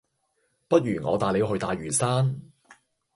[0.67, 2.35] 不如我帶你去大嶼山